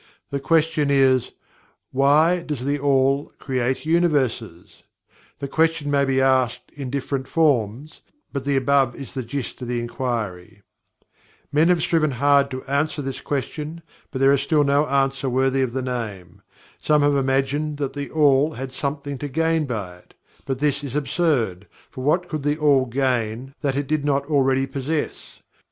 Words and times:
The 0.31 0.39
question 0.39 0.89
is: 0.89 1.29
"WHY 1.91 2.39
does 2.41 2.65
THE 2.65 2.79
ALL 2.79 3.31
create 3.37 3.85
Universes" 3.85 4.81
The 5.37 5.47
question 5.47 5.91
may 5.91 6.05
be 6.05 6.19
asked 6.19 6.71
in 6.75 6.89
different 6.89 7.27
forms, 7.27 8.01
but 8.33 8.43
the 8.43 8.55
above 8.57 8.95
is 8.95 9.13
the 9.13 9.21
gist 9.21 9.61
of 9.61 9.67
the 9.67 9.77
inquiry. 9.77 10.63
Men 11.51 11.67
have 11.69 11.83
striven 11.83 12.13
hard 12.13 12.49
to 12.49 12.63
answer 12.63 13.03
this 13.03 13.21
question, 13.21 13.83
but 14.09 14.17
still 14.39 14.63
there 14.63 14.63
is 14.63 14.67
no 14.75 14.87
answer 14.87 15.29
worthy 15.29 15.61
of 15.61 15.71
the 15.73 15.83
name. 15.83 16.41
Some 16.79 17.03
have 17.03 17.13
imagined 17.15 17.77
that 17.77 17.93
THE 17.93 18.09
ALL 18.09 18.53
had 18.53 18.71
something 18.71 19.19
to 19.19 19.27
gain 19.29 19.67
by 19.67 19.97
it, 19.97 20.15
but 20.45 20.57
this 20.57 20.83
is 20.83 20.95
absurd, 20.95 21.67
for 21.91 22.03
what 22.03 22.27
could 22.27 22.41
THE 22.41 22.57
ALL 22.57 22.87
gain 22.87 23.53
that 23.61 23.75
it 23.77 23.85
did 23.85 24.03
not 24.03 24.25
already 24.25 24.65
possess? 24.65 25.43